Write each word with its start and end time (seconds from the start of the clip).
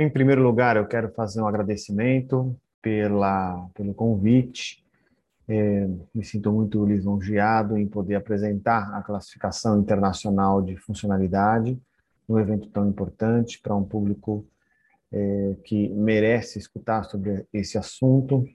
Em 0.00 0.08
primeiro 0.08 0.44
lugar, 0.44 0.76
eu 0.76 0.86
quero 0.86 1.10
fazer 1.10 1.42
um 1.42 1.46
agradecimento 1.48 2.56
pela, 2.80 3.68
pelo 3.74 3.92
convite. 3.92 4.86
É, 5.48 5.88
me 6.14 6.22
sinto 6.22 6.52
muito 6.52 6.86
lisonjeado 6.86 7.76
em 7.76 7.84
poder 7.84 8.14
apresentar 8.14 8.96
a 8.96 9.02
classificação 9.02 9.80
internacional 9.80 10.62
de 10.62 10.76
funcionalidade 10.76 11.76
num 12.28 12.38
evento 12.38 12.68
tão 12.68 12.88
importante 12.88 13.60
para 13.60 13.74
um 13.74 13.82
público 13.82 14.46
é, 15.10 15.56
que 15.64 15.88
merece 15.88 16.60
escutar 16.60 17.02
sobre 17.02 17.44
esse 17.52 17.76
assunto. 17.76 18.48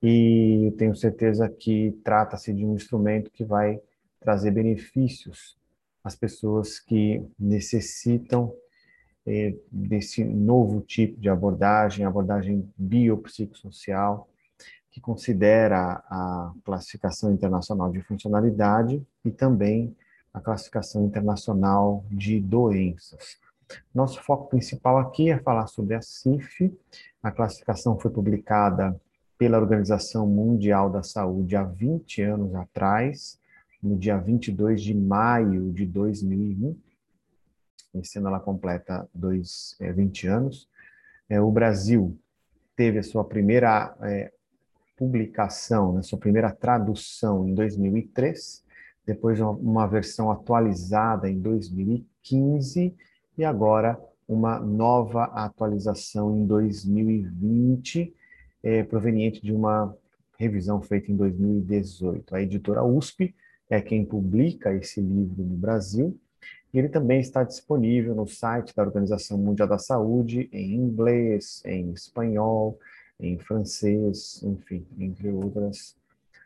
E 0.00 0.72
tenho 0.78 0.94
certeza 0.94 1.48
que 1.48 1.98
trata-se 2.04 2.54
de 2.54 2.64
um 2.64 2.76
instrumento 2.76 3.32
que 3.32 3.44
vai 3.44 3.80
trazer 4.20 4.52
benefícios 4.52 5.58
às 6.04 6.14
pessoas 6.14 6.78
que 6.78 7.20
necessitam 7.36 8.54
desse 9.70 10.24
novo 10.24 10.80
tipo 10.80 11.20
de 11.20 11.28
abordagem, 11.28 12.04
abordagem 12.04 12.68
biopsicossocial, 12.76 14.28
que 14.90 15.00
considera 15.00 16.02
a 16.08 16.52
classificação 16.64 17.32
internacional 17.32 17.90
de 17.90 18.00
funcionalidade 18.02 19.02
e 19.24 19.30
também 19.30 19.94
a 20.32 20.40
classificação 20.40 21.04
internacional 21.04 22.04
de 22.10 22.40
doenças. 22.40 23.38
Nosso 23.94 24.20
foco 24.22 24.48
principal 24.48 24.98
aqui 24.98 25.30
é 25.30 25.38
falar 25.38 25.66
sobre 25.68 25.94
a 25.94 26.02
CIF. 26.02 26.72
A 27.22 27.30
classificação 27.30 27.98
foi 27.98 28.10
publicada 28.10 29.00
pela 29.38 29.58
Organização 29.58 30.26
Mundial 30.26 30.90
da 30.90 31.02
Saúde 31.02 31.56
há 31.56 31.62
20 31.62 32.22
anos 32.22 32.54
atrás, 32.54 33.38
no 33.82 33.96
dia 33.96 34.18
22 34.18 34.82
de 34.82 34.94
maio 34.94 35.72
de 35.72 35.86
2001. 35.86 36.76
Esse 37.94 38.18
ano 38.18 38.28
ela 38.28 38.40
completa 38.40 39.08
dois, 39.14 39.76
é, 39.80 39.92
20 39.92 40.26
anos. 40.26 40.68
É, 41.28 41.40
o 41.40 41.50
Brasil 41.50 42.16
teve 42.76 42.98
a 42.98 43.02
sua 43.02 43.24
primeira 43.24 43.94
é, 44.02 44.32
publicação, 44.96 45.94
né, 45.94 46.02
sua 46.02 46.18
primeira 46.18 46.52
tradução 46.52 47.48
em 47.48 47.54
2003, 47.54 48.64
depois 49.06 49.40
uma 49.40 49.86
versão 49.86 50.30
atualizada 50.30 51.28
em 51.28 51.40
2015 51.40 52.94
e 53.36 53.44
agora 53.44 53.98
uma 54.28 54.60
nova 54.60 55.24
atualização 55.24 56.36
em 56.36 56.46
2020, 56.46 58.14
é, 58.62 58.82
proveniente 58.84 59.42
de 59.42 59.52
uma 59.52 59.96
revisão 60.38 60.80
feita 60.80 61.10
em 61.10 61.16
2018. 61.16 62.34
A 62.34 62.40
editora 62.40 62.84
USP 62.84 63.34
é 63.68 63.80
quem 63.80 64.04
publica 64.04 64.72
esse 64.72 65.00
livro 65.00 65.42
no 65.42 65.56
Brasil, 65.56 66.16
e 66.72 66.78
ele 66.78 66.88
também 66.88 67.20
está 67.20 67.42
disponível 67.42 68.14
no 68.14 68.26
site 68.26 68.74
da 68.74 68.82
Organização 68.82 69.36
Mundial 69.36 69.68
da 69.68 69.78
Saúde 69.78 70.48
em 70.52 70.74
inglês, 70.74 71.62
em 71.64 71.90
espanhol, 71.92 72.78
em 73.18 73.38
francês, 73.38 74.42
enfim, 74.42 74.86
entre 74.98 75.28
outras 75.30 75.96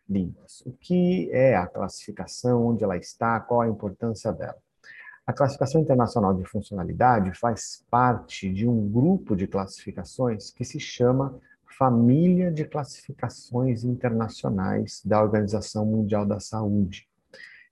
línguas. 0.08 0.62
O 0.67 0.72
que 0.72 1.30
é 1.30 1.56
a 1.56 1.67
classificação, 1.67 2.67
onde 2.67 2.84
ela 2.84 2.97
está, 2.97 3.39
qual 3.41 3.61
a 3.61 3.69
importância 3.69 4.33
dela? 4.33 4.56
A 5.27 5.33
classificação 5.33 5.80
internacional 5.80 6.34
de 6.34 6.45
funcionalidade 6.45 7.33
faz 7.39 7.83
parte 7.91 8.52
de 8.52 8.69
um 8.69 8.89
grupo 8.91 9.34
de 9.34 9.47
classificações 9.47 10.50
que 10.50 10.64
se 10.64 10.78
chama 10.78 11.41
Família 11.78 12.52
de 12.52 12.64
Classificações 12.64 13.84
Internacionais 13.84 15.00
da 15.05 15.22
Organização 15.22 15.86
Mundial 15.86 16.27
da 16.27 16.39
Saúde. 16.39 17.08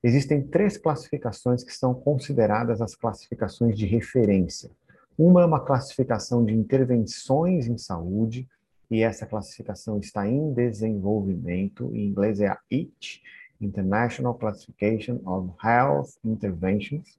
Existem 0.03 0.43
três 0.43 0.77
classificações 0.77 1.63
que 1.63 1.73
são 1.73 1.95
consideradas 1.95 2.81
as 2.81 2.95
classificações 2.95 3.79
de 3.79 3.87
referência. 3.87 4.71
Uma 5.17 5.43
é 5.43 5.45
uma 5.45 5.61
classificação 5.61 6.45
de 6.45 6.55
intervenções 6.55 7.67
em 7.67 7.79
saúde, 7.79 8.49
e 8.91 9.03
essa 9.03 9.25
classificação 9.25 9.99
está 9.99 10.29
em 10.29 10.53
desenvolvimento, 10.53 11.91
em 11.95 12.09
inglês 12.09 12.41
é 12.41 12.49
a 12.49 12.59
IT, 12.71 13.23
International 13.61 14.35
Classification 14.35 15.21
of 15.25 15.53
Health 15.65 16.09
Interventions, 16.25 17.19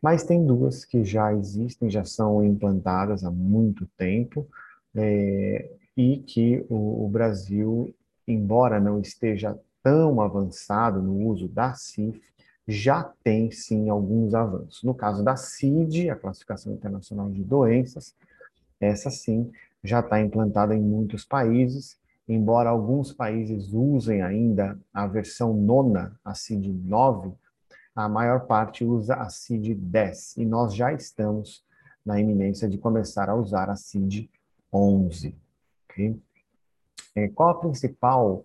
mas 0.00 0.24
tem 0.24 0.44
duas 0.44 0.84
que 0.84 1.04
já 1.04 1.34
existem, 1.34 1.90
já 1.90 2.04
são 2.04 2.42
implantadas 2.44 3.24
há 3.24 3.30
muito 3.30 3.86
tempo, 3.96 4.46
é, 4.94 5.70
e 5.96 6.18
que 6.18 6.64
o, 6.68 7.04
o, 7.04 7.08
Brasil, 7.08 7.94
embora 8.26 8.80
não 8.80 9.00
esteja 9.00 9.58
tão 9.88 10.20
avançado 10.20 11.00
no 11.00 11.14
uso 11.28 11.48
da 11.48 11.72
CIF, 11.72 12.20
já 12.66 13.02
tem 13.24 13.50
sim 13.50 13.88
alguns 13.88 14.34
avanços. 14.34 14.82
No 14.82 14.94
caso 14.94 15.24
da 15.24 15.34
CID, 15.34 16.10
a 16.10 16.16
Classificação 16.16 16.74
Internacional 16.74 17.30
de 17.30 17.42
Doenças, 17.42 18.14
essa 18.78 19.10
sim 19.10 19.50
já 19.82 20.00
está 20.00 20.20
implantada 20.20 20.76
em 20.76 20.82
muitos 20.82 21.24
países, 21.24 21.98
embora 22.28 22.68
alguns 22.68 23.14
países 23.14 23.72
usem 23.72 24.20
ainda 24.20 24.78
a 24.92 25.06
versão 25.06 25.54
nona, 25.54 26.14
a 26.22 26.34
CID 26.34 26.70
9, 26.70 27.32
a 27.96 28.06
maior 28.10 28.40
parte 28.40 28.84
usa 28.84 29.14
a 29.14 29.30
CID 29.30 29.74
10, 29.74 30.36
e 30.36 30.44
nós 30.44 30.74
já 30.74 30.92
estamos 30.92 31.64
na 32.04 32.20
iminência 32.20 32.68
de 32.68 32.76
começar 32.76 33.30
a 33.30 33.34
usar 33.34 33.70
a 33.70 33.76
CID 33.76 34.28
11. 34.70 35.34
Okay? 35.88 36.20
É, 37.16 37.28
qual 37.28 37.48
a 37.48 37.54
principal, 37.58 38.44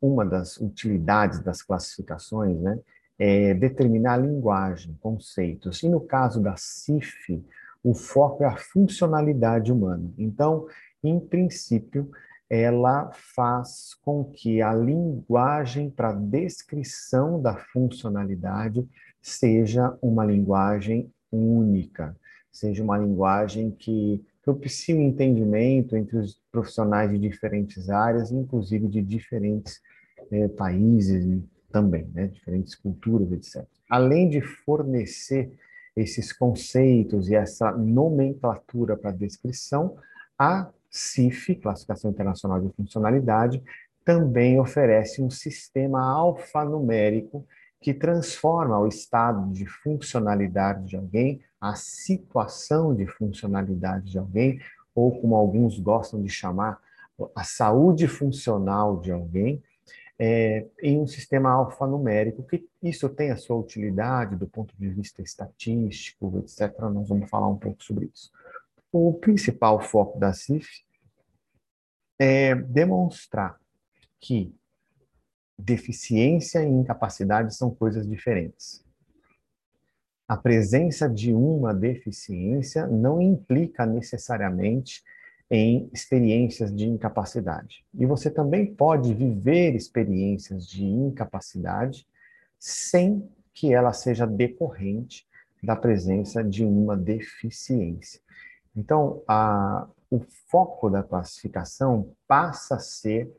uma 0.00 0.24
das 0.24 0.56
utilidades 0.58 1.40
das 1.40 1.62
classificações, 1.62 2.60
né? 2.60 2.78
É 3.18 3.54
determinar 3.54 4.14
a 4.14 4.16
linguagem, 4.16 4.96
conceitos. 5.00 5.82
E 5.82 5.88
no 5.88 6.00
caso 6.00 6.40
da 6.40 6.56
CIF, 6.56 7.44
o 7.82 7.94
foco 7.94 8.42
é 8.42 8.46
a 8.46 8.56
funcionalidade 8.56 9.72
humana. 9.72 10.10
Então, 10.16 10.66
em 11.02 11.20
princípio, 11.20 12.10
ela 12.48 13.10
faz 13.12 13.94
com 14.02 14.24
que 14.24 14.60
a 14.60 14.74
linguagem 14.74 15.88
para 15.88 16.12
descrição 16.12 17.40
da 17.40 17.56
funcionalidade 17.56 18.86
seja 19.20 19.96
uma 20.02 20.24
linguagem 20.24 21.10
única, 21.30 22.14
seja 22.50 22.84
uma 22.84 22.98
linguagem 22.98 23.70
que 23.70 24.22
propicie 24.42 24.94
o 24.94 24.98
um 24.98 25.02
entendimento 25.02 25.96
entre 25.96 26.16
os 26.16 26.40
profissionais 26.50 27.10
de 27.10 27.18
diferentes 27.18 27.88
áreas, 27.88 28.32
inclusive 28.32 28.88
de 28.88 29.00
diferentes 29.00 29.80
é, 30.30 30.48
países 30.48 31.42
também, 31.70 32.06
né, 32.12 32.26
diferentes 32.26 32.74
culturas, 32.74 33.32
etc. 33.32 33.66
Além 33.88 34.28
de 34.28 34.40
fornecer 34.40 35.52
esses 35.96 36.32
conceitos 36.32 37.28
e 37.28 37.34
essa 37.34 37.72
nomenclatura 37.72 38.96
para 38.96 39.10
descrição, 39.10 39.96
a 40.38 40.68
CIF, 40.90 41.54
Classificação 41.56 42.10
Internacional 42.10 42.60
de 42.60 42.72
Funcionalidade, 42.74 43.62
também 44.04 44.60
oferece 44.60 45.22
um 45.22 45.30
sistema 45.30 46.02
alfanumérico 46.02 47.46
que 47.80 47.94
transforma 47.94 48.78
o 48.78 48.86
estado 48.86 49.52
de 49.52 49.66
funcionalidade 49.66 50.86
de 50.86 50.96
alguém, 50.96 51.40
a 51.62 51.76
situação 51.76 52.92
de 52.92 53.06
funcionalidade 53.06 54.10
de 54.10 54.18
alguém, 54.18 54.60
ou 54.92 55.20
como 55.20 55.36
alguns 55.36 55.78
gostam 55.78 56.20
de 56.20 56.28
chamar, 56.28 56.82
a 57.36 57.44
saúde 57.44 58.08
funcional 58.08 59.00
de 59.00 59.12
alguém, 59.12 59.62
é, 60.18 60.66
em 60.82 60.98
um 60.98 61.06
sistema 61.06 61.52
alfanumérico, 61.52 62.42
que 62.42 62.68
isso 62.82 63.08
tem 63.08 63.30
a 63.30 63.36
sua 63.36 63.56
utilidade 63.56 64.34
do 64.34 64.48
ponto 64.48 64.74
de 64.76 64.88
vista 64.88 65.22
estatístico, 65.22 66.36
etc. 66.40 66.76
Nós 66.80 67.08
vamos 67.08 67.30
falar 67.30 67.46
um 67.46 67.56
pouco 67.56 67.80
sobre 67.84 68.10
isso. 68.12 68.32
O 68.90 69.14
principal 69.14 69.80
foco 69.80 70.18
da 70.18 70.32
CIF 70.32 70.84
é 72.18 72.56
demonstrar 72.56 73.56
que 74.18 74.52
deficiência 75.56 76.64
e 76.64 76.68
incapacidade 76.68 77.54
são 77.54 77.72
coisas 77.72 78.08
diferentes. 78.08 78.81
A 80.32 80.36
presença 80.38 81.10
de 81.10 81.30
uma 81.34 81.74
deficiência 81.74 82.86
não 82.86 83.20
implica 83.20 83.84
necessariamente 83.84 85.04
em 85.50 85.90
experiências 85.92 86.74
de 86.74 86.88
incapacidade. 86.88 87.84
E 87.92 88.06
você 88.06 88.30
também 88.30 88.74
pode 88.74 89.12
viver 89.12 89.74
experiências 89.74 90.66
de 90.66 90.86
incapacidade 90.86 92.06
sem 92.58 93.28
que 93.52 93.74
ela 93.74 93.92
seja 93.92 94.26
decorrente 94.26 95.26
da 95.62 95.76
presença 95.76 96.42
de 96.42 96.64
uma 96.64 96.96
deficiência. 96.96 98.18
Então, 98.74 99.22
a, 99.28 99.86
o 100.10 100.18
foco 100.48 100.88
da 100.88 101.02
classificação 101.02 102.10
passa 102.26 102.76
a 102.76 102.80
ser 102.80 103.30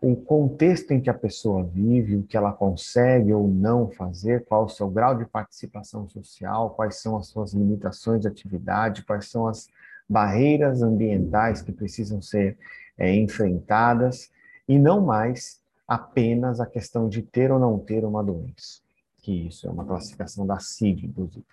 o 0.00 0.16
contexto 0.16 0.92
em 0.92 1.00
que 1.00 1.10
a 1.10 1.14
pessoa 1.14 1.64
vive, 1.64 2.16
o 2.16 2.22
que 2.22 2.36
ela 2.36 2.52
consegue 2.52 3.32
ou 3.32 3.46
não 3.46 3.90
fazer, 3.90 4.44
qual 4.44 4.64
o 4.64 4.68
seu 4.68 4.88
grau 4.88 5.16
de 5.16 5.26
participação 5.26 6.08
social, 6.08 6.70
quais 6.70 6.96
são 7.00 7.16
as 7.16 7.28
suas 7.28 7.52
limitações 7.52 8.22
de 8.22 8.28
atividade, 8.28 9.04
quais 9.04 9.28
são 9.28 9.46
as 9.46 9.68
barreiras 10.08 10.82
ambientais 10.82 11.60
que 11.60 11.72
precisam 11.72 12.22
ser 12.22 12.56
é, 12.96 13.14
enfrentadas 13.14 14.30
e 14.66 14.78
não 14.78 15.00
mais 15.00 15.60
apenas 15.86 16.60
a 16.60 16.66
questão 16.66 17.08
de 17.08 17.22
ter 17.22 17.50
ou 17.50 17.58
não 17.58 17.78
ter 17.78 18.04
uma 18.04 18.22
doença, 18.22 18.80
que 19.22 19.48
isso 19.48 19.66
é 19.66 19.70
uma 19.70 19.84
classificação 19.84 20.46
da 20.46 20.58
CID, 20.58 21.06
inclusive. 21.06 21.46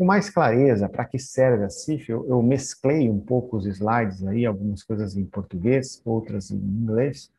Com 0.00 0.06
mais 0.06 0.30
clareza, 0.30 0.88
para 0.88 1.04
que 1.04 1.18
serve 1.18 1.62
a 1.62 1.68
CIF, 1.68 2.08
eu, 2.08 2.26
eu 2.26 2.42
mesclei 2.42 3.10
um 3.10 3.20
pouco 3.20 3.58
os 3.58 3.66
slides 3.66 4.26
aí, 4.26 4.46
algumas 4.46 4.82
coisas 4.82 5.14
em 5.14 5.26
português, 5.26 6.00
outras 6.06 6.50
em 6.50 6.56
inglês. 6.56 7.30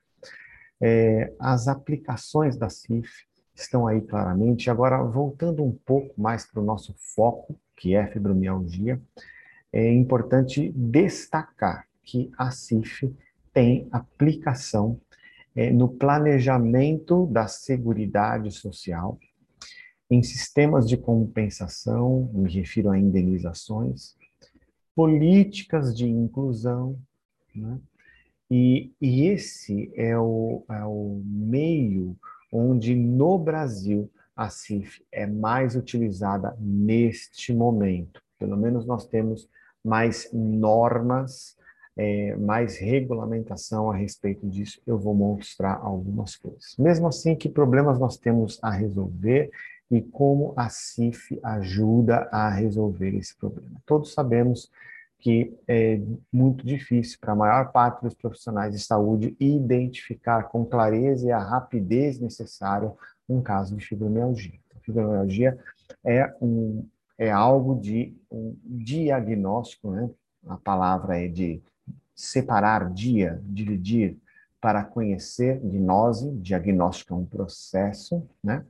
É, 0.82 1.34
as 1.40 1.68
aplicações 1.68 2.58
da 2.58 2.70
CIF 2.70 3.10
estão 3.54 3.88
aí 3.88 4.02
claramente. 4.02 4.70
Agora, 4.70 5.04
voltando 5.04 5.64
um 5.64 5.72
pouco 5.72 6.20
mais 6.20 6.46
para 6.46 6.62
o 6.62 6.66
nosso 6.66 6.96
foco, 7.16 7.56
que 7.78 7.96
é 7.96 8.08
fibromialgia, 8.08 9.02
é 9.72 9.92
importante 9.94 10.72
destacar 10.76 11.88
que 12.04 12.32
a 12.38 12.52
CIF 12.52 13.16
tem 13.54 13.88
aplicação 13.92 15.00
é, 15.56 15.72
no 15.72 15.88
planejamento 15.88 17.28
da 17.28 17.48
Seguridade 17.48 18.52
Social, 18.52 19.20
em 20.10 20.24
sistemas 20.24 20.88
de 20.88 20.98
compensação, 20.98 22.30
me 22.34 22.52
refiro 22.52 22.90
a 22.90 23.00
indenizações, 23.00 24.16
políticas 24.94 25.96
de 25.96 26.06
inclusão, 26.06 27.00
né? 27.56 27.80
E, 28.54 28.92
e, 29.00 29.28
esse 29.28 29.90
é 29.96 30.18
o, 30.20 30.64
é 30.70 30.84
o 30.84 31.22
meio 31.26 32.18
onde 32.52 32.94
no 32.94 33.40
Brasil 33.40 34.12
a 34.36 34.50
CIF 34.50 35.02
é 35.10 35.26
mais 35.26 35.76
utilizada 35.76 36.54
neste 36.60 37.54
momento. 37.54 38.22
Pelo 38.38 38.58
menos 38.58 38.86
nós 38.86 39.08
temos 39.08 39.48
mais 39.82 40.30
normas, 40.34 41.56
é, 41.96 42.36
mais 42.36 42.78
regulamentação 42.78 43.90
a 43.90 43.96
respeito 43.96 44.46
disso. 44.50 44.82
Eu 44.86 44.98
vou 44.98 45.16
mostrar 45.16 45.80
algumas 45.82 46.36
coisas. 46.36 46.76
Mesmo 46.78 47.08
assim, 47.08 47.36
que 47.36 47.48
problemas 47.48 47.98
nós 48.00 48.18
temos 48.18 48.60
a 48.62 48.70
resolver 48.70 49.50
e 49.90 50.02
como 50.02 50.54
a 50.58 50.68
CIF 50.68 51.40
ajuda 51.42 52.28
a 52.32 52.50
resolver 52.50 53.16
esse 53.16 53.34
problema. 53.36 53.82
Todos 53.86 54.14
sabemos 54.14 54.70
que 55.22 55.56
é 55.68 56.02
muito 56.34 56.66
difícil 56.66 57.20
para 57.22 57.34
a 57.34 57.36
maior 57.36 57.72
parte 57.72 58.02
dos 58.02 58.16
profissionais 58.16 58.74
de 58.74 58.80
saúde 58.80 59.36
identificar 59.40 60.44
com 60.50 60.66
clareza 60.66 61.28
e 61.28 61.32
a 61.32 61.40
rapidez 61.40 62.20
necessária 62.20 62.92
um 63.30 63.42
caso 63.42 63.76
de 63.76 63.86
fibromialgia. 63.86 64.60
A 64.76 64.80
fibromialgia 64.80 65.58
é, 66.04 66.36
um, 66.42 66.86
é 67.18 67.32
algo 67.32 67.80
de 67.80 68.16
um 68.32 68.58
diagnóstico, 68.66 69.92
né? 69.92 70.10
a 70.48 70.58
palavra 70.58 71.24
é 71.24 71.28
de 71.28 71.62
separar 72.16 72.92
dia, 72.92 73.40
dividir, 73.46 74.18
para 74.60 74.84
conhecer, 74.84 75.60
gnose, 75.60 76.32
diagnóstico 76.38 77.14
é 77.14 77.18
um 77.18 77.26
processo, 77.26 78.28
né? 78.44 78.64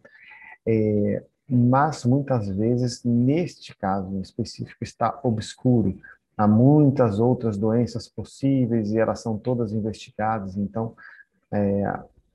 É, 0.66 1.24
mas 1.50 2.06
muitas 2.06 2.48
vezes, 2.48 3.04
neste 3.04 3.76
caso 3.76 4.16
em 4.16 4.22
específico, 4.22 4.82
está 4.86 5.20
obscuro. 5.22 6.00
Há 6.42 6.48
muitas 6.48 7.20
outras 7.20 7.56
doenças 7.56 8.08
possíveis 8.08 8.92
e 8.92 8.98
elas 8.98 9.20
são 9.20 9.38
todas 9.38 9.74
investigadas, 9.74 10.58
então 10.58 10.96
é, 11.52 11.84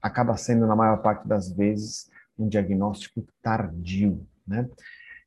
acaba 0.00 0.37
sendo, 0.37 0.64
na 0.64 0.76
maior 0.76 0.99
parte 0.99 1.26
das 1.26 1.50
vezes, 1.50 2.08
um 2.38 2.47
diagnóstico 2.47 3.25
tardio. 3.43 4.25
Né? 4.47 4.69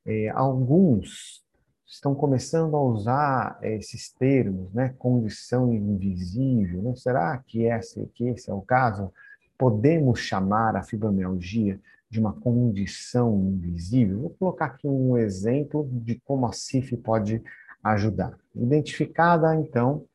É, 0.06 0.30
alguns 0.30 1.44
estão 1.86 2.16
começando 2.16 2.74
a 2.78 2.81
usar 2.81 3.60
esses 3.64 4.14
termos, 4.14 4.74
né? 4.74 4.96
condição 4.98 5.74
invisível. 5.74 6.81
Né? 6.81 6.96
Será 6.96 7.38
que 7.38 7.64
esse, 7.64 8.06
que 8.16 8.30
esse 8.30 8.50
é 8.50 8.54
o 8.54 8.62
caso? 8.62 9.12
Podemos 9.58 10.22
chamar 10.22 10.78
a 10.78 10.84
fibromialgia 10.84 11.81
de 12.10 12.18
uma 12.18 12.31
condição 12.31 13.38
invisível. 13.38 14.22
Vou 14.22 14.30
colocar 14.40 14.68
aqui 14.68 14.88
um 14.88 15.18
exemplo 15.18 15.86
de 15.92 16.16
como 16.24 16.46
a 16.46 16.54
CIF 16.54 16.96
pode 16.96 17.44
ajudar. 17.84 18.38
Identificada, 18.56 19.56
então, 19.56 20.06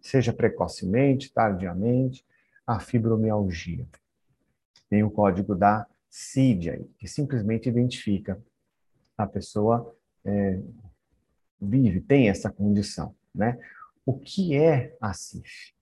seja 0.00 0.32
precocemente, 0.32 1.32
tardiamente, 1.32 2.24
a 2.66 2.80
fibromialgia. 2.80 3.86
Tem 4.88 5.02
o 5.02 5.10
código 5.10 5.54
da 5.54 5.86
CID 6.10 6.70
aí, 6.70 6.84
que 6.98 7.08
simplesmente 7.08 7.68
identifica 7.68 8.40
a 9.16 9.26
pessoa 9.26 9.94
é, 10.24 10.60
vive, 11.60 12.00
tem 12.00 12.28
essa 12.28 12.50
condição, 12.50 13.14
né? 13.34 13.58
O 14.04 14.18
que 14.18 14.56
é 14.56 14.96
a 15.00 15.12
CIF? 15.12 15.72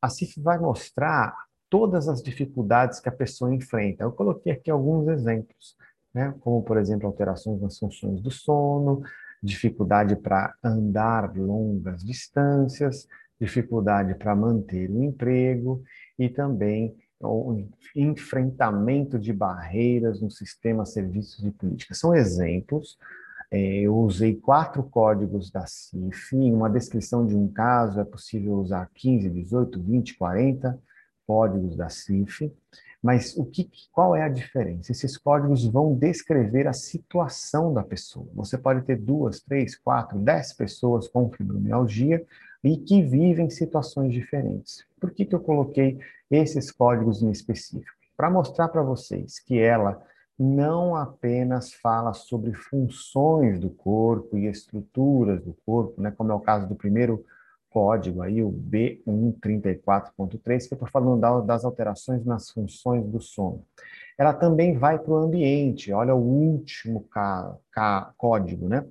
A 0.00 0.08
CIF 0.08 0.40
vai 0.40 0.58
mostrar 0.58 1.34
todas 1.68 2.08
as 2.08 2.22
dificuldades 2.22 3.00
que 3.00 3.08
a 3.08 3.12
pessoa 3.12 3.52
enfrenta. 3.52 4.04
Eu 4.04 4.12
coloquei 4.12 4.52
aqui 4.52 4.70
alguns 4.70 5.08
exemplos, 5.08 5.76
né? 6.14 6.32
como, 6.40 6.62
por 6.62 6.78
exemplo, 6.78 7.06
alterações 7.06 7.60
nas 7.60 7.78
funções 7.78 8.20
do 8.20 8.30
sono, 8.30 9.02
dificuldade 9.42 10.16
para 10.16 10.54
andar 10.62 11.36
longas 11.36 12.04
distâncias, 12.04 13.06
dificuldade 13.40 14.14
para 14.14 14.34
manter 14.34 14.90
o 14.90 15.02
emprego 15.02 15.82
e 16.18 16.28
também 16.28 16.96
o 17.20 17.62
enfrentamento 17.94 19.18
de 19.18 19.32
barreiras 19.32 20.20
no 20.20 20.30
sistema 20.30 20.84
serviços 20.84 21.42
de 21.42 21.50
política. 21.50 21.94
São 21.94 22.14
exemplos. 22.14 22.98
É, 23.50 23.80
eu 23.80 23.96
usei 23.96 24.34
quatro 24.34 24.82
códigos 24.82 25.50
da 25.50 25.66
CIF. 25.66 26.36
Em 26.36 26.52
uma 26.52 26.68
descrição 26.68 27.26
de 27.26 27.34
um 27.34 27.48
caso, 27.48 28.00
é 28.00 28.04
possível 28.04 28.54
usar 28.54 28.90
15, 28.94 29.30
18, 29.30 29.80
20, 29.80 30.16
40 30.16 30.78
códigos 31.26 31.76
da 31.76 31.88
CIF, 31.88 32.52
mas 33.02 33.36
o 33.36 33.44
que, 33.44 33.68
qual 33.92 34.16
é 34.16 34.22
a 34.22 34.28
diferença? 34.28 34.90
Esses 34.90 35.16
códigos 35.16 35.64
vão 35.64 35.94
descrever 35.94 36.66
a 36.66 36.72
situação 36.72 37.72
da 37.72 37.82
pessoa. 37.82 38.26
Você 38.34 38.58
pode 38.58 38.82
ter 38.82 38.96
duas, 38.96 39.40
três, 39.40 39.76
quatro, 39.76 40.18
dez 40.18 40.52
pessoas 40.52 41.06
com 41.06 41.30
fibromialgia 41.30 42.24
e 42.64 42.76
que 42.76 43.02
vivem 43.02 43.48
situações 43.48 44.12
diferentes. 44.12 44.84
Por 45.00 45.12
que, 45.12 45.24
que 45.24 45.34
eu 45.34 45.40
coloquei 45.40 45.98
esses 46.30 46.70
códigos 46.72 47.22
em 47.22 47.30
específico? 47.30 47.94
Para 48.16 48.30
mostrar 48.30 48.68
para 48.68 48.82
vocês 48.82 49.38
que 49.38 49.58
ela 49.58 50.02
não 50.38 50.96
apenas 50.96 51.72
fala 51.72 52.12
sobre 52.12 52.52
funções 52.52 53.58
do 53.58 53.70
corpo 53.70 54.36
e 54.36 54.46
estruturas 54.46 55.42
do 55.42 55.56
corpo, 55.64 56.00
né, 56.00 56.10
como 56.10 56.32
é 56.32 56.34
o 56.34 56.40
caso 56.40 56.66
do 56.66 56.74
primeiro 56.74 57.24
código 57.76 58.22
aí, 58.22 58.42
o 58.42 58.50
B134.3, 58.50 60.66
que 60.66 60.72
eu 60.72 60.76
estou 60.76 60.88
falando 60.88 61.42
das 61.42 61.62
alterações 61.62 62.24
nas 62.24 62.50
funções 62.50 63.06
do 63.06 63.20
sono. 63.20 63.62
Ela 64.16 64.32
também 64.32 64.78
vai 64.78 64.98
para 64.98 65.12
o 65.12 65.18
ambiente, 65.18 65.92
olha 65.92 66.14
o 66.14 66.18
último 66.18 67.06
código, 68.16 68.66
né? 68.66 68.82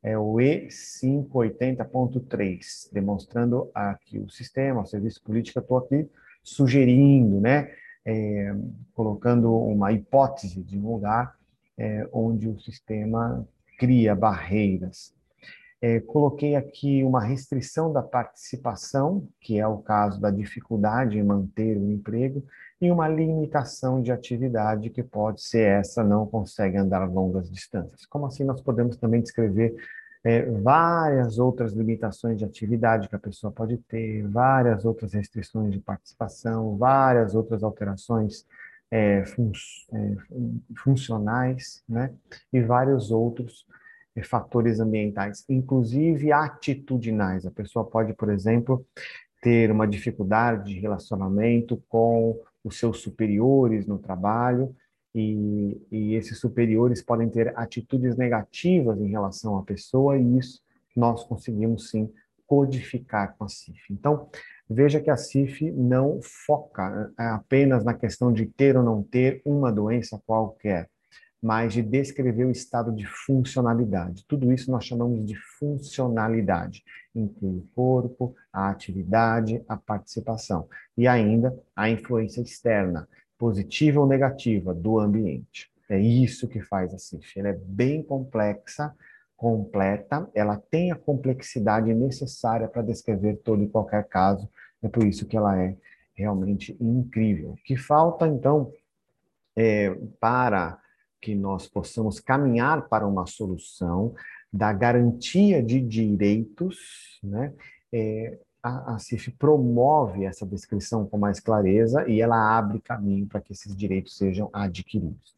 É 0.00 0.16
o 0.16 0.34
E580.3, 0.34 2.92
demonstrando 2.92 3.72
aqui 3.74 4.20
o 4.20 4.30
sistema, 4.30 4.82
o 4.82 4.86
serviço 4.86 5.20
político, 5.20 5.58
estou 5.58 5.78
aqui 5.78 6.08
sugerindo, 6.44 7.40
né? 7.40 7.72
É, 8.06 8.54
colocando 8.94 9.52
uma 9.52 9.90
hipótese 9.90 10.62
de 10.62 10.78
um 10.78 10.92
lugar 10.92 11.36
é, 11.76 12.08
onde 12.12 12.48
o 12.48 12.56
sistema 12.60 13.44
cria 13.76 14.14
barreiras 14.14 15.17
é, 15.80 16.00
coloquei 16.00 16.56
aqui 16.56 17.04
uma 17.04 17.22
restrição 17.22 17.92
da 17.92 18.02
participação, 18.02 19.28
que 19.40 19.58
é 19.58 19.66
o 19.66 19.78
caso 19.78 20.20
da 20.20 20.30
dificuldade 20.30 21.18
em 21.18 21.22
manter 21.22 21.76
o 21.76 21.90
emprego, 21.90 22.44
e 22.80 22.90
uma 22.90 23.08
limitação 23.08 24.00
de 24.02 24.12
atividade, 24.12 24.90
que 24.90 25.02
pode 25.02 25.42
ser 25.42 25.68
essa, 25.68 26.02
não 26.02 26.26
consegue 26.26 26.76
andar 26.76 27.04
longas 27.08 27.50
distâncias. 27.50 28.06
Como 28.06 28.26
assim 28.26 28.44
nós 28.44 28.60
podemos 28.60 28.96
também 28.96 29.20
descrever 29.20 29.74
é, 30.24 30.42
várias 30.50 31.38
outras 31.38 31.72
limitações 31.72 32.38
de 32.38 32.44
atividade 32.44 33.08
que 33.08 33.16
a 33.16 33.20
pessoa 33.20 33.52
pode 33.52 33.78
ter, 33.78 34.26
várias 34.28 34.84
outras 34.84 35.12
restrições 35.12 35.72
de 35.72 35.80
participação, 35.80 36.76
várias 36.76 37.34
outras 37.34 37.62
alterações 37.62 38.44
é, 38.90 39.24
fun 39.24 39.52
é, 39.92 40.16
funcionais, 40.76 41.82
né? 41.88 42.12
E 42.52 42.60
vários 42.60 43.10
outros 43.10 43.66
fatores 44.22 44.80
ambientais, 44.80 45.44
inclusive 45.48 46.32
atitudinais. 46.32 47.46
A 47.46 47.50
pessoa 47.50 47.84
pode, 47.84 48.14
por 48.14 48.30
exemplo, 48.30 48.84
ter 49.40 49.70
uma 49.70 49.86
dificuldade 49.86 50.72
de 50.72 50.80
relacionamento 50.80 51.82
com 51.88 52.38
os 52.64 52.78
seus 52.78 53.00
superiores 53.00 53.86
no 53.86 53.98
trabalho, 53.98 54.74
e, 55.14 55.80
e, 55.90 56.14
esses 56.14 56.38
superiores 56.38 57.02
podem 57.02 57.28
ter 57.28 57.56
atitudes 57.58 58.16
negativas 58.16 59.00
em 59.00 59.08
relação 59.08 59.56
à 59.56 59.62
pessoa, 59.62 60.16
e 60.18 60.38
isso 60.38 60.60
nós 60.94 61.24
conseguimos 61.24 61.90
sim 61.90 62.12
codificar 62.46 63.36
com 63.36 63.44
a 63.44 63.48
CIF. 63.48 63.92
Então, 63.92 64.28
veja 64.68 65.00
que 65.00 65.10
a 65.10 65.16
CIF 65.16 65.70
não 65.72 66.20
foca 66.22 67.12
é, 67.18 67.24
apenas 67.26 67.84
na 67.84 67.94
questão 67.94 68.32
de 68.32 68.46
ter 68.46 68.76
ou 68.76 68.82
não 68.82 69.02
ter 69.02 69.40
uma 69.44 69.72
doença 69.72 70.20
qualquer 70.26 70.88
mas 71.42 71.72
de 71.72 71.82
descrever 71.82 72.44
o 72.44 72.50
estado 72.50 72.92
de 72.92 73.06
funcionalidade. 73.06 74.24
Tudo 74.26 74.52
isso 74.52 74.70
nós 74.70 74.84
chamamos 74.84 75.24
de 75.24 75.36
funcionalidade. 75.58 76.82
Inclui 77.14 77.58
o 77.58 77.68
corpo, 77.74 78.34
a 78.52 78.68
atividade, 78.70 79.62
a 79.68 79.76
participação 79.76 80.68
e 80.96 81.06
ainda 81.06 81.56
a 81.74 81.88
influência 81.88 82.40
externa, 82.40 83.08
positiva 83.38 84.00
ou 84.00 84.06
negativa, 84.06 84.74
do 84.74 84.98
ambiente. 84.98 85.70
É 85.88 85.98
isso 85.98 86.48
que 86.48 86.60
faz 86.60 86.92
a 86.92 86.98
CIF. 86.98 87.38
Ela 87.38 87.48
é 87.48 87.58
bem 87.64 88.02
complexa, 88.02 88.94
completa, 89.36 90.28
ela 90.34 90.56
tem 90.56 90.90
a 90.90 90.96
complexidade 90.96 91.94
necessária 91.94 92.66
para 92.66 92.82
descrever 92.82 93.36
todo 93.36 93.62
e 93.62 93.68
qualquer 93.68 94.04
caso, 94.08 94.50
é 94.82 94.88
por 94.88 95.04
isso 95.06 95.26
que 95.26 95.36
ela 95.36 95.56
é 95.56 95.76
realmente 96.12 96.76
incrível. 96.80 97.50
O 97.50 97.56
que 97.56 97.76
falta, 97.76 98.26
então, 98.26 98.72
é, 99.56 99.96
para 100.18 100.80
que 101.20 101.34
nós 101.34 101.66
possamos 101.66 102.20
caminhar 102.20 102.88
para 102.88 103.06
uma 103.06 103.26
solução 103.26 104.14
da 104.52 104.72
garantia 104.72 105.62
de 105.62 105.80
direitos, 105.80 107.18
né? 107.22 107.52
É, 107.92 108.38
a, 108.62 108.94
a 108.94 108.98
CIF 108.98 109.30
promove 109.32 110.24
essa 110.24 110.44
descrição 110.44 111.06
com 111.06 111.16
mais 111.16 111.40
clareza 111.40 112.08
e 112.08 112.20
ela 112.20 112.58
abre 112.58 112.80
caminho 112.80 113.26
para 113.26 113.40
que 113.40 113.52
esses 113.52 113.74
direitos 113.74 114.16
sejam 114.16 114.50
adquiridos. 114.52 115.34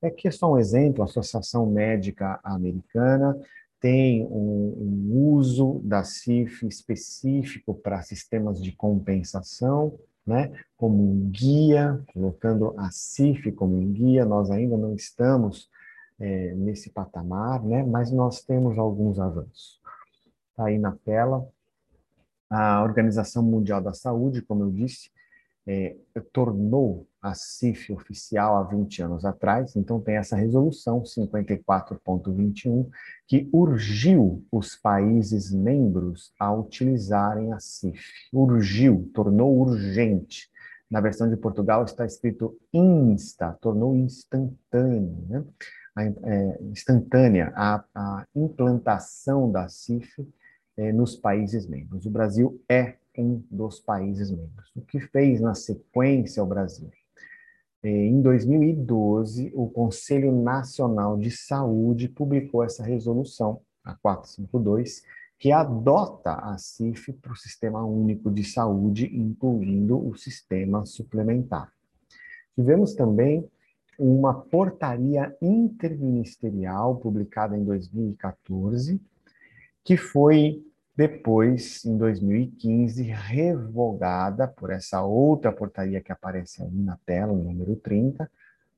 É 0.00 0.08
que 0.08 0.28
é 0.28 0.30
só 0.30 0.52
um 0.52 0.58
exemplo, 0.58 1.02
a 1.02 1.04
Associação 1.04 1.66
Médica 1.66 2.40
Americana 2.42 3.36
tem 3.80 4.26
um, 4.26 5.10
um 5.10 5.16
uso 5.34 5.80
da 5.82 6.04
CIF 6.04 6.66
específico 6.66 7.74
para 7.74 8.02
sistemas 8.02 8.62
de 8.62 8.72
compensação, 8.72 9.98
né, 10.30 10.52
como 10.76 11.02
um 11.02 11.28
guia, 11.28 12.00
colocando 12.12 12.72
a 12.78 12.88
CIF 12.92 13.50
como 13.50 13.76
um 13.76 13.92
guia, 13.92 14.24
nós 14.24 14.48
ainda 14.48 14.76
não 14.76 14.94
estamos 14.94 15.68
é, 16.20 16.54
nesse 16.54 16.88
patamar, 16.90 17.64
né, 17.64 17.82
mas 17.82 18.12
nós 18.12 18.40
temos 18.40 18.78
alguns 18.78 19.18
avanços. 19.18 19.80
Está 20.50 20.66
aí 20.66 20.78
na 20.78 20.92
tela. 21.04 21.46
A 22.48 22.82
Organização 22.84 23.42
Mundial 23.42 23.80
da 23.80 23.92
Saúde, 23.92 24.42
como 24.42 24.62
eu 24.62 24.70
disse, 24.70 25.10
é, 25.66 25.96
tornou 26.32 27.08
a 27.22 27.34
CIF 27.34 27.92
oficial 27.92 28.56
há 28.56 28.62
20 28.62 29.02
anos 29.02 29.24
atrás, 29.24 29.76
então 29.76 30.00
tem 30.00 30.16
essa 30.16 30.36
resolução 30.36 31.02
54.21 31.02 32.88
que 33.26 33.48
urgiu 33.52 34.44
os 34.50 34.74
países 34.74 35.52
membros 35.52 36.32
a 36.38 36.52
utilizarem 36.52 37.52
a 37.52 37.60
CIF. 37.60 38.00
Urgiu, 38.32 39.10
tornou 39.14 39.58
urgente. 39.58 40.48
Na 40.90 41.00
versão 41.00 41.28
de 41.28 41.36
Portugal 41.36 41.84
está 41.84 42.04
escrito 42.04 42.58
insta, 42.72 43.52
tornou 43.60 43.94
instantâneo, 43.94 45.24
né? 45.28 45.44
a, 45.94 46.04
é, 46.04 46.62
instantânea 46.62 47.52
a, 47.54 47.84
a, 47.94 48.26
implantação 48.34 49.50
da 49.52 49.68
CIF 49.68 50.26
é, 50.76 50.92
nos 50.92 51.16
países 51.16 51.66
membros. 51.66 52.06
O 52.06 52.10
Brasil 52.10 52.60
é 52.68 52.96
um 53.16 53.42
dos 53.50 53.78
países 53.80 54.30
membros. 54.30 54.70
O 54.74 54.80
que 54.80 54.98
fez 54.98 55.40
na 55.40 55.54
sequência 55.54 56.42
o 56.42 56.46
Brasil? 56.46 56.90
É, 57.82 57.88
em 57.88 58.20
2012, 58.20 59.52
o 59.54 59.68
Conselho 59.68 60.32
Nacional 60.32 61.16
de 61.16 61.30
Saúde 61.30 62.08
publicou 62.08 62.62
essa 62.62 62.82
resolução, 62.82 63.60
a 63.82 63.94
452, 63.94 65.02
que 65.38 65.50
adota 65.50 66.34
a 66.34 66.58
CIF 66.58 67.14
para 67.14 67.32
o 67.32 67.36
Sistema 67.36 67.82
Único 67.82 68.30
de 68.30 68.44
Saúde, 68.44 69.06
incluindo 69.06 70.06
o 70.06 70.14
sistema 70.14 70.84
suplementar. 70.84 71.72
Tivemos 72.54 72.94
também 72.94 73.48
uma 73.98 74.34
portaria 74.34 75.34
interministerial 75.40 76.96
publicada 76.96 77.56
em 77.56 77.64
2014, 77.64 79.00
que 79.82 79.96
foi 79.96 80.62
depois, 81.00 81.82
em 81.86 81.96
2015, 81.96 83.04
revogada 83.04 84.46
por 84.46 84.68
essa 84.68 85.00
outra 85.00 85.50
portaria 85.50 85.98
que 85.98 86.12
aparece 86.12 86.62
aí 86.62 86.70
na 86.70 86.98
tela, 87.06 87.32
número 87.32 87.74
30. 87.74 88.30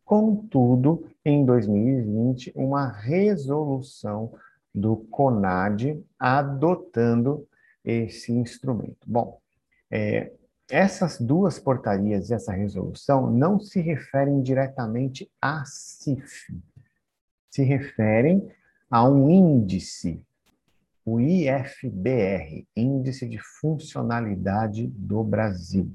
Contudo, 0.05 1.05
em 1.25 1.45
2020, 1.45 2.53
uma 2.55 2.87
resolução 2.87 4.33
do 4.73 4.99
CONAD 5.11 6.01
adotando 6.17 7.45
esse 7.85 8.31
instrumento. 8.31 8.99
Bom, 9.05 9.41
é, 9.91 10.31
essas 10.71 11.21
duas 11.21 11.59
portarias 11.59 12.31
e 12.31 12.35
essa 12.35 12.53
resolução 12.53 13.33
não 13.33 13.59
se 13.59 13.81
referem 13.81 14.41
diretamente 14.43 15.29
à 15.41 15.65
CIF, 15.67 16.57
se 17.51 17.65
referem 17.65 18.49
a 18.89 19.09
um 19.09 19.29
índice 19.29 20.25
o 21.05 21.21
IFBR, 21.21 22.67
Índice 22.77 23.29
de 23.29 23.39
Funcionalidade 23.61 24.87
do 24.87 25.23
Brasil. 25.25 25.91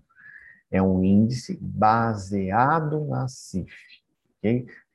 É 0.70 0.82
um 0.82 1.04
índice 1.04 1.58
baseado 1.62 3.06
na 3.06 3.28
CIF, 3.28 3.74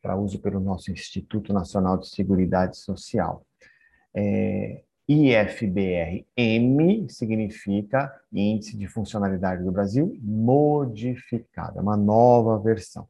para 0.00 0.16
uso 0.16 0.38
pelo 0.40 0.60
nosso 0.60 0.90
Instituto 0.90 1.52
Nacional 1.52 1.98
de 1.98 2.08
Seguridade 2.08 2.76
Social. 2.76 3.46
É, 4.14 4.82
IFBR-M 5.08 7.06
significa 7.08 8.14
Índice 8.32 8.76
de 8.76 8.86
Funcionalidade 8.86 9.64
do 9.64 9.72
Brasil 9.72 10.16
modificado, 10.20 11.78
é 11.78 11.82
uma 11.82 11.96
nova 11.96 12.58
versão. 12.58 13.08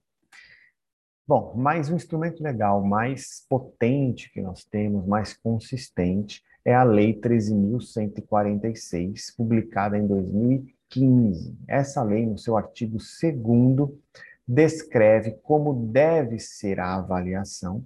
Bom, 1.27 1.55
mais 1.55 1.89
um 1.89 1.97
instrumento 1.97 2.43
legal, 2.43 2.83
mais 2.85 3.47
potente 3.49 4.31
que 4.31 4.41
nós 4.41 4.65
temos, 4.65 5.07
mais 5.07 5.35
consistente, 5.35 6.43
é 6.65 6.73
a 6.75 6.85
Lei 6.85 7.21
13.146, 7.21 9.35
publicada 9.37 9.99
em 9.99 10.07
2015. 10.07 11.59
Essa 11.67 12.01
lei, 12.03 12.25
no 12.27 12.39
seu 12.39 12.57
artigo 12.57 12.99
2, 12.99 13.91
descreve 14.47 15.33
como 15.43 15.87
deve 15.87 16.39
ser 16.39 16.79
a 16.79 16.95
avaliação, 16.97 17.85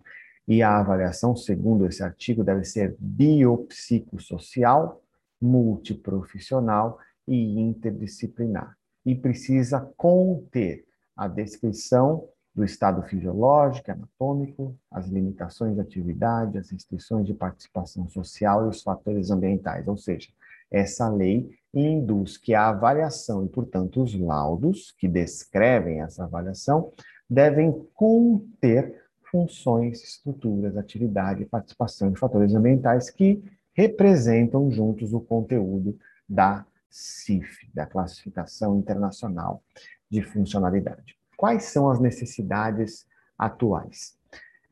e 0.48 0.62
a 0.62 0.78
avaliação, 0.78 1.34
segundo 1.34 1.86
esse 1.86 2.04
artigo, 2.04 2.44
deve 2.44 2.64
ser 2.64 2.94
biopsicossocial, 3.00 5.02
multiprofissional 5.40 6.98
e 7.26 7.58
interdisciplinar. 7.58 8.76
E 9.04 9.12
precisa 9.14 9.80
conter 9.96 10.84
a 11.16 11.26
descrição 11.26 12.28
do 12.56 12.64
estado 12.64 13.02
fisiológico, 13.02 13.90
anatômico, 13.90 14.74
as 14.90 15.06
limitações 15.06 15.74
de 15.74 15.80
atividade, 15.82 16.56
as 16.56 16.70
restrições 16.70 17.26
de 17.26 17.34
participação 17.34 18.08
social 18.08 18.64
e 18.64 18.68
os 18.70 18.82
fatores 18.82 19.30
ambientais. 19.30 19.86
Ou 19.86 19.98
seja, 19.98 20.30
essa 20.70 21.06
lei 21.10 21.50
induz 21.74 22.38
que 22.38 22.54
a 22.54 22.68
avaliação 22.68 23.44
e, 23.44 23.48
portanto, 23.48 24.02
os 24.02 24.18
laudos 24.18 24.94
que 24.98 25.06
descrevem 25.06 26.00
essa 26.00 26.24
avaliação 26.24 26.92
devem 27.28 27.86
conter 27.92 29.04
funções, 29.30 30.02
estruturas, 30.02 30.78
atividade, 30.78 31.44
participação 31.44 32.10
e 32.10 32.18
fatores 32.18 32.54
ambientais 32.54 33.10
que 33.10 33.44
representam 33.74 34.70
juntos 34.70 35.12
o 35.12 35.20
conteúdo 35.20 35.98
da 36.26 36.64
CIF, 36.88 37.68
da 37.74 37.84
Classificação 37.84 38.78
Internacional 38.78 39.62
de 40.08 40.22
Funcionalidade. 40.22 41.18
Quais 41.36 41.64
são 41.64 41.90
as 41.90 42.00
necessidades 42.00 43.06
atuais? 43.38 44.16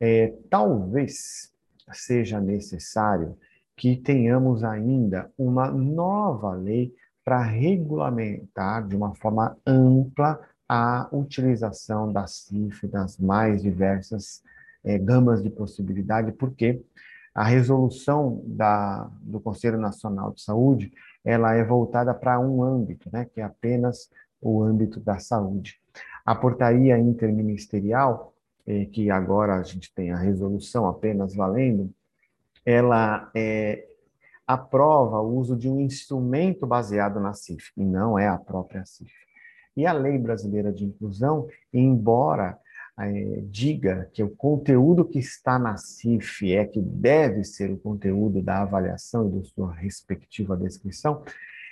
É, 0.00 0.34
talvez 0.50 1.52
seja 1.92 2.40
necessário 2.40 3.36
que 3.76 3.96
tenhamos 3.96 4.64
ainda 4.64 5.30
uma 5.36 5.70
nova 5.70 6.54
lei 6.54 6.94
para 7.24 7.42
regulamentar 7.42 8.86
de 8.86 8.96
uma 8.96 9.14
forma 9.14 9.56
ampla 9.66 10.40
a 10.68 11.08
utilização 11.12 12.12
da 12.12 12.26
CIF 12.26 12.86
das 12.86 13.18
mais 13.18 13.62
diversas 13.62 14.42
é, 14.82 14.98
gamas 14.98 15.42
de 15.42 15.50
possibilidade, 15.50 16.32
porque 16.32 16.82
a 17.34 17.44
resolução 17.44 18.42
da, 18.46 19.10
do 19.20 19.40
Conselho 19.40 19.78
Nacional 19.78 20.32
de 20.32 20.42
Saúde 20.42 20.92
ela 21.24 21.54
é 21.54 21.64
voltada 21.64 22.14
para 22.14 22.38
um 22.38 22.62
âmbito, 22.62 23.08
né, 23.12 23.24
que 23.24 23.40
é 23.40 23.44
apenas 23.44 24.10
o 24.40 24.62
âmbito 24.62 25.00
da 25.00 25.18
saúde. 25.18 25.80
A 26.24 26.34
portaria 26.34 26.98
interministerial, 26.98 28.34
eh, 28.66 28.86
que 28.86 29.10
agora 29.10 29.56
a 29.56 29.62
gente 29.62 29.92
tem 29.94 30.10
a 30.10 30.16
resolução 30.16 30.88
apenas 30.88 31.34
valendo, 31.34 31.92
ela 32.64 33.30
é, 33.34 33.86
aprova 34.46 35.20
o 35.20 35.36
uso 35.36 35.56
de 35.56 35.68
um 35.68 35.80
instrumento 35.80 36.66
baseado 36.66 37.20
na 37.20 37.34
CIF, 37.34 37.72
e 37.76 37.84
não 37.84 38.18
é 38.18 38.26
a 38.26 38.38
própria 38.38 38.84
CIF. 38.84 39.12
E 39.76 39.86
a 39.86 39.92
Lei 39.92 40.18
Brasileira 40.18 40.72
de 40.72 40.84
Inclusão, 40.84 41.46
embora 41.72 42.58
é, 42.98 43.42
diga 43.50 44.08
que 44.12 44.22
o 44.22 44.30
conteúdo 44.30 45.04
que 45.04 45.18
está 45.18 45.58
na 45.58 45.76
CIF 45.76 46.52
é 46.52 46.64
que 46.64 46.80
deve 46.80 47.42
ser 47.42 47.70
o 47.70 47.76
conteúdo 47.76 48.40
da 48.40 48.62
avaliação 48.62 49.28
e 49.28 49.32
da 49.32 49.44
sua 49.44 49.72
respectiva 49.72 50.56
descrição, 50.56 51.22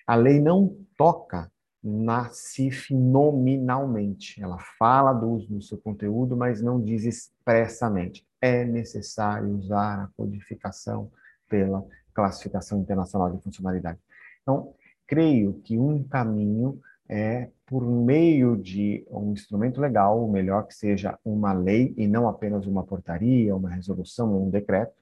a 0.06 0.16
lei 0.16 0.40
não 0.40 0.76
toca 0.96 1.50
na 1.82 2.28
CIF 2.30 2.94
nominalmente. 2.94 4.40
Ela 4.42 4.58
fala 4.78 5.12
do 5.12 5.28
uso 5.28 5.48
do 5.48 5.62
seu 5.62 5.78
conteúdo, 5.78 6.36
mas 6.36 6.62
não 6.62 6.80
diz 6.80 7.04
expressamente. 7.04 8.26
É 8.40 8.64
necessário 8.64 9.48
usar 9.50 10.04
a 10.04 10.08
codificação 10.16 11.10
pela 11.48 11.84
Classificação 12.14 12.80
Internacional 12.80 13.30
de 13.30 13.42
Funcionalidade. 13.42 13.98
Então, 14.42 14.74
creio 15.06 15.54
que 15.64 15.78
um 15.78 16.02
caminho 16.04 16.80
é 17.08 17.50
por 17.66 17.84
meio 17.84 18.56
de 18.56 19.04
um 19.10 19.32
instrumento 19.32 19.80
legal, 19.80 20.24
o 20.24 20.30
melhor 20.30 20.66
que 20.66 20.74
seja 20.74 21.18
uma 21.24 21.52
lei 21.52 21.94
e 21.96 22.06
não 22.06 22.28
apenas 22.28 22.66
uma 22.66 22.84
portaria, 22.84 23.56
uma 23.56 23.70
resolução 23.70 24.32
ou 24.32 24.46
um 24.46 24.50
decreto, 24.50 24.94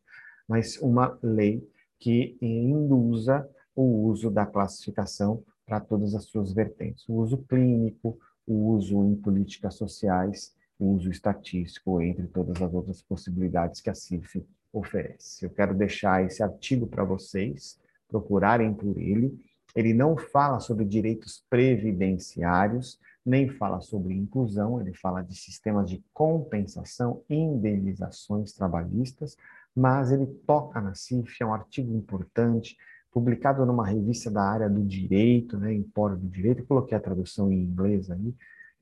mas 0.49 0.77
uma 0.79 1.19
lei 1.23 1.69
que 1.99 2.37
induza 2.41 3.49
o 3.77 4.09
uso 4.09 4.31
da 4.31 4.47
classificação 4.47 5.43
para 5.71 5.79
todas 5.79 6.17
as 6.17 6.25
suas 6.25 6.53
vertentes. 6.53 7.09
O 7.09 7.15
uso 7.15 7.39
clínico, 7.39 8.19
o 8.45 8.73
uso 8.73 9.05
em 9.05 9.15
políticas 9.15 9.77
sociais, 9.77 10.53
o 10.77 10.97
uso 10.97 11.09
estatístico, 11.09 12.03
entre 12.03 12.27
todas 12.27 12.61
as 12.61 12.75
outras 12.75 13.01
possibilidades 13.01 13.81
que 13.81 13.89
a 13.89 13.95
CIF 13.95 14.45
oferece. 14.73 15.45
Eu 15.45 15.51
quero 15.51 15.73
deixar 15.73 16.25
esse 16.25 16.43
artigo 16.43 16.89
para 16.89 17.05
vocês 17.05 17.79
procurarem 18.09 18.75
por 18.75 18.99
ele. 18.99 19.33
Ele 19.77 19.95
não 19.95 20.17
fala 20.17 20.59
sobre 20.59 20.85
direitos 20.85 21.45
previdenciários, 21.49 22.99
nem 23.25 23.49
fala 23.49 23.81
sobre 23.81 24.13
inclusão, 24.13 24.81
ele 24.81 24.93
fala 24.93 25.23
de 25.23 25.37
sistemas 25.37 25.89
de 25.89 26.05
compensação, 26.13 27.23
indenizações 27.31 28.53
trabalhistas, 28.53 29.37
mas 29.73 30.11
ele 30.11 30.27
toca 30.27 30.81
na 30.81 30.97
CIF, 30.97 31.41
é 31.41 31.47
um 31.47 31.55
artigo 31.55 31.95
importante, 31.95 32.77
publicado 33.11 33.65
numa 33.67 33.87
revista 33.87 34.31
da 34.31 34.43
área 34.43 34.69
do 34.69 34.83
direito, 34.85 35.59
né, 35.59 35.73
Empório 35.75 36.17
do 36.17 36.29
Direito, 36.29 36.65
coloquei 36.65 36.97
a 36.97 37.01
tradução 37.01 37.51
em 37.53 37.63
inglês 37.63 38.11
aí, 38.11 38.35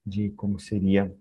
de 0.05 0.31
como 0.31 0.59
seria 0.59 1.15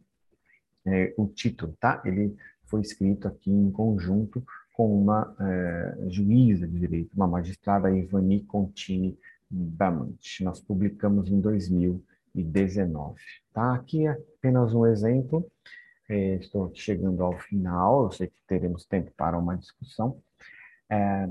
é, 0.85 1.13
o 1.17 1.27
título, 1.27 1.75
tá? 1.79 2.01
Ele 2.05 2.35
foi 2.65 2.81
escrito 2.81 3.27
aqui 3.27 3.51
em 3.51 3.71
conjunto 3.71 4.43
com 4.73 5.01
uma 5.01 5.35
é, 5.39 6.09
juíza 6.09 6.67
de 6.67 6.79
direito, 6.79 7.13
uma 7.15 7.27
magistrada 7.27 7.91
Ivani 7.91 8.43
Contini 8.43 9.17
Bamant. 9.49 10.41
Nós 10.41 10.59
publicamos 10.59 11.29
em 11.29 11.39
2019, 11.39 13.19
tá? 13.53 13.73
Aqui 13.73 14.05
é 14.05 14.11
apenas 14.11 14.73
um 14.73 14.85
exemplo, 14.85 15.49
é, 16.09 16.35
estou 16.35 16.71
chegando 16.73 17.23
ao 17.23 17.37
final, 17.39 18.03
eu 18.03 18.11
sei 18.11 18.27
que 18.27 18.41
teremos 18.47 18.85
tempo 18.85 19.11
para 19.17 19.37
uma 19.37 19.57
discussão. 19.57 20.21
É, 20.89 21.27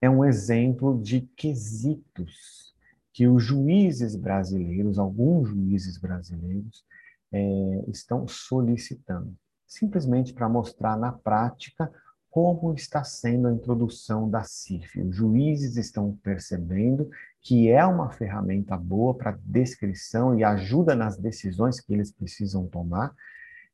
é 0.00 0.08
um 0.08 0.24
exemplo 0.24 1.00
de 1.02 1.22
quesitos 1.36 2.74
que 3.12 3.26
os 3.26 3.42
juízes 3.42 4.16
brasileiros, 4.16 4.98
alguns 4.98 5.48
juízes 5.48 5.98
brasileiros, 5.98 6.84
é, 7.32 7.84
estão 7.88 8.26
solicitando, 8.26 9.34
simplesmente 9.66 10.32
para 10.32 10.48
mostrar 10.48 10.96
na 10.96 11.12
prática 11.12 11.92
como 12.30 12.72
está 12.74 13.02
sendo 13.02 13.48
a 13.48 13.52
introdução 13.52 14.30
da 14.30 14.44
CIF. 14.44 15.02
Os 15.02 15.16
juízes 15.16 15.76
estão 15.76 16.16
percebendo 16.22 17.10
que 17.42 17.68
é 17.68 17.84
uma 17.84 18.10
ferramenta 18.10 18.76
boa 18.76 19.14
para 19.14 19.38
descrição 19.44 20.38
e 20.38 20.44
ajuda 20.44 20.94
nas 20.94 21.16
decisões 21.16 21.80
que 21.80 21.92
eles 21.92 22.12
precisam 22.12 22.66
tomar. 22.68 23.12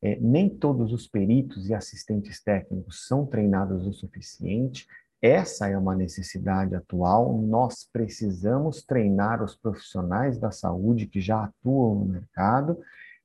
É, 0.01 0.19
nem 0.19 0.49
todos 0.49 0.91
os 0.91 1.07
peritos 1.07 1.69
e 1.69 1.73
assistentes 1.73 2.41
técnicos 2.41 3.07
são 3.07 3.25
treinados 3.25 3.85
o 3.85 3.93
suficiente, 3.93 4.87
essa 5.21 5.67
é 5.67 5.77
uma 5.77 5.95
necessidade 5.95 6.75
atual. 6.75 7.37
Nós 7.41 7.87
precisamos 7.91 8.83
treinar 8.83 9.43
os 9.43 9.55
profissionais 9.55 10.37
da 10.37 10.51
saúde 10.51 11.07
que 11.07 11.19
já 11.19 11.45
atuam 11.45 11.95
no 11.95 12.05
mercado 12.05 12.79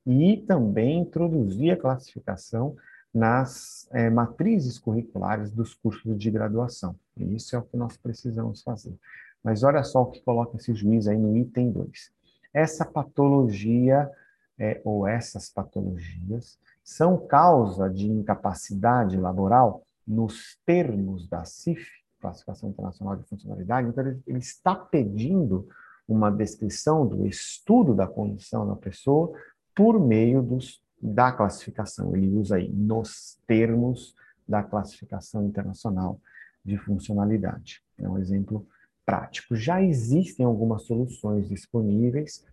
e 0.05 0.37
também 0.47 1.01
introduzir 1.01 1.71
a 1.71 1.77
classificação 1.77 2.75
nas 3.13 3.87
é, 3.91 4.09
matrizes 4.09 4.79
curriculares 4.79 5.51
dos 5.51 5.75
cursos 5.75 6.17
de 6.17 6.31
graduação. 6.31 6.95
E 7.15 7.35
isso 7.35 7.55
é 7.55 7.59
o 7.59 7.63
que 7.63 7.77
nós 7.77 7.95
precisamos 7.95 8.63
fazer. 8.63 8.97
Mas 9.43 9.61
olha 9.61 9.83
só 9.83 10.01
o 10.01 10.07
que 10.07 10.21
coloca 10.21 10.57
esse 10.57 10.73
juiz 10.73 11.07
aí 11.07 11.17
no 11.17 11.37
item 11.37 11.71
2. 11.71 12.11
Essa 12.51 12.85
patologia, 12.85 14.09
é, 14.57 14.81
ou 14.83 15.07
essas 15.07 15.49
patologias, 15.49 16.57
são 16.83 17.17
causa 17.27 17.89
de 17.89 18.09
incapacidade 18.09 19.15
laboral 19.15 19.85
nos 20.07 20.57
termos 20.65 21.27
da 21.27 21.45
CIF, 21.45 21.87
Classificação 22.19 22.69
Internacional 22.69 23.15
de 23.15 23.23
Funcionalidade, 23.23 23.89
então 23.89 24.05
ele, 24.05 24.21
ele 24.25 24.39
está 24.39 24.75
pedindo 24.75 25.67
uma 26.07 26.29
descrição 26.29 27.05
do 27.07 27.25
estudo 27.25 27.93
da 27.93 28.07
condição 28.07 28.67
da 28.67 28.75
pessoa 28.75 29.33
por 29.75 29.99
meio 29.99 30.41
dos, 30.41 30.81
da 31.01 31.31
classificação. 31.31 32.15
Ele 32.15 32.29
usa 32.29 32.57
aí 32.57 32.69
nos 32.69 33.37
termos 33.47 34.15
da 34.47 34.61
Classificação 34.61 35.45
Internacional 35.45 36.19
de 36.63 36.77
Funcionalidade. 36.77 37.81
É 37.97 38.07
um 38.07 38.17
exemplo 38.17 38.67
prático. 39.05 39.55
Já 39.55 39.81
existem 39.81 40.45
algumas 40.45 40.83
soluções 40.83 41.47
disponíveis 41.49 42.45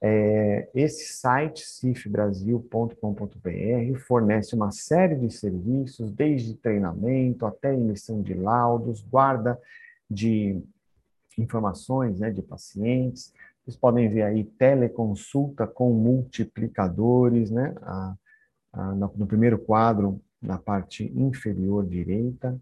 é, 0.00 0.68
esse 0.74 1.14
site, 1.14 1.66
cifbrasil.com.br, 1.66 3.98
fornece 4.06 4.54
uma 4.54 4.70
série 4.70 5.16
de 5.16 5.30
serviços, 5.30 6.10
desde 6.10 6.54
treinamento 6.54 7.46
até 7.46 7.74
emissão 7.74 8.20
de 8.20 8.34
laudos, 8.34 9.00
guarda 9.00 9.58
de 10.08 10.62
informações 11.38 12.20
né, 12.20 12.30
de 12.30 12.42
pacientes. 12.42 13.32
Vocês 13.64 13.76
podem 13.76 14.08
ver 14.08 14.22
aí 14.22 14.44
teleconsulta 14.44 15.66
com 15.66 15.92
multiplicadores, 15.92 17.50
né, 17.50 17.74
a, 17.82 18.14
a, 18.72 18.94
no 18.94 19.26
primeiro 19.26 19.58
quadro, 19.58 20.20
na 20.40 20.58
parte 20.58 21.10
inferior 21.16 21.86
direita. 21.86 22.58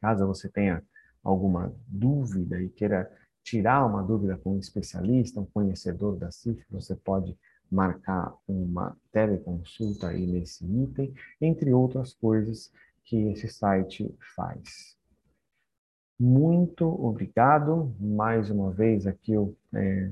Caso 0.00 0.26
você 0.26 0.48
tenha 0.48 0.82
alguma 1.22 1.72
dúvida 1.86 2.60
e 2.60 2.68
queira 2.68 3.10
tirar 3.42 3.86
uma 3.86 4.02
dúvida 4.02 4.36
com 4.36 4.54
um 4.54 4.58
especialista, 4.58 5.40
um 5.40 5.46
conhecedor 5.46 6.16
da 6.16 6.30
CIF, 6.30 6.64
você 6.70 6.94
pode 6.94 7.36
marcar 7.70 8.34
uma 8.48 8.96
teleconsulta 9.12 10.08
aí 10.08 10.26
nesse 10.26 10.64
item, 10.64 11.14
entre 11.40 11.72
outras 11.72 12.12
coisas 12.12 12.72
que 13.04 13.16
esse 13.28 13.48
site 13.48 14.12
faz. 14.34 14.96
Muito 16.18 16.86
obrigado. 16.86 17.94
Mais 17.98 18.50
uma 18.50 18.70
vez 18.70 19.06
aqui 19.06 19.32
eu 19.32 19.56
é, 19.72 20.10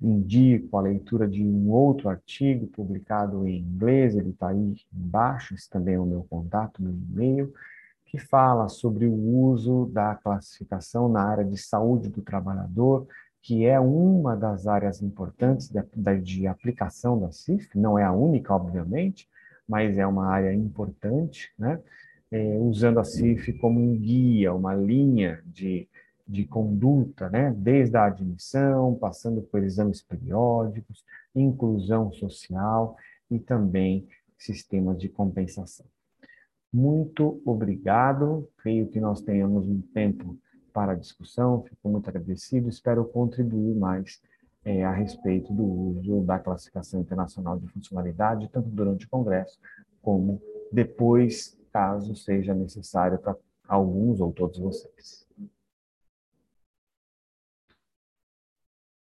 indico 0.00 0.76
a 0.76 0.82
leitura 0.82 1.26
de 1.26 1.42
um 1.42 1.70
outro 1.70 2.08
artigo 2.08 2.66
publicado 2.68 3.46
em 3.46 3.58
inglês, 3.60 4.14
ele 4.14 4.30
está 4.30 4.48
aí 4.48 4.76
embaixo, 4.92 5.54
esse 5.54 5.68
também 5.68 5.94
é 5.94 5.98
o 5.98 6.06
meu 6.06 6.24
contato, 6.24 6.82
meu 6.82 6.92
e-mail, 6.92 7.52
que 8.06 8.18
fala 8.18 8.68
sobre 8.68 9.06
o 9.06 9.12
uso 9.12 9.86
da 9.92 10.14
classificação 10.14 11.08
na 11.08 11.22
área 11.22 11.44
de 11.44 11.58
saúde 11.58 12.08
do 12.08 12.22
trabalhador, 12.22 13.06
que 13.42 13.66
é 13.66 13.78
uma 13.78 14.36
das 14.36 14.66
áreas 14.66 15.02
importantes 15.02 15.68
de, 15.68 16.20
de 16.20 16.46
aplicação 16.46 17.18
da 17.18 17.30
CIF, 17.30 17.68
não 17.76 17.98
é 17.98 18.04
a 18.04 18.12
única, 18.12 18.54
obviamente, 18.54 19.28
mas 19.68 19.98
é 19.98 20.06
uma 20.06 20.26
área 20.26 20.54
importante, 20.54 21.52
né? 21.58 21.80
É, 22.30 22.58
usando 22.58 22.98
a 22.98 23.04
CIF 23.04 23.52
como 23.54 23.80
um 23.80 23.96
guia, 23.96 24.52
uma 24.52 24.74
linha 24.74 25.40
de, 25.46 25.88
de 26.26 26.44
conduta, 26.44 27.30
né? 27.30 27.54
desde 27.56 27.96
a 27.96 28.06
admissão, 28.06 28.96
passando 28.96 29.42
por 29.42 29.62
exames 29.62 30.02
periódicos, 30.02 31.04
inclusão 31.32 32.12
social 32.12 32.96
e 33.30 33.38
também 33.38 34.08
sistemas 34.36 34.98
de 34.98 35.08
compensação. 35.08 35.86
Muito 36.72 37.40
obrigado. 37.44 38.48
Creio 38.58 38.88
que 38.88 39.00
nós 39.00 39.20
tenhamos 39.20 39.66
um 39.66 39.80
tempo 39.80 40.36
para 40.72 40.94
discussão. 40.94 41.62
Fico 41.62 41.88
muito 41.88 42.08
agradecido. 42.08 42.68
Espero 42.68 43.04
contribuir 43.04 43.74
mais 43.74 44.20
é, 44.64 44.84
a 44.84 44.92
respeito 44.92 45.52
do 45.52 45.64
uso 45.64 46.22
da 46.22 46.38
classificação 46.38 47.00
internacional 47.00 47.58
de 47.58 47.68
funcionalidade, 47.68 48.48
tanto 48.52 48.68
durante 48.68 49.06
o 49.06 49.08
Congresso 49.08 49.58
como 50.02 50.40
depois, 50.70 51.58
caso 51.72 52.14
seja 52.14 52.54
necessário 52.54 53.18
para 53.18 53.36
alguns 53.68 54.20
ou 54.20 54.32
todos 54.32 54.58
vocês. 54.58 55.26